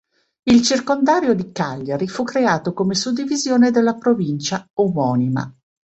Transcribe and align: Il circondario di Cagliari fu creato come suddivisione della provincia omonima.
Il 0.47 0.63
circondario 0.63 1.35
di 1.35 1.51
Cagliari 1.51 2.07
fu 2.07 2.23
creato 2.23 2.73
come 2.73 2.95
suddivisione 2.95 3.69
della 3.69 3.97
provincia 3.97 4.67
omonima. 4.79 5.55